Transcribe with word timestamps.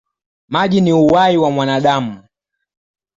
Maji 0.47 0.81
ni 0.81 0.93
uhai 0.93 1.37
wa 1.37 1.51
mwanadamu. 1.51 2.23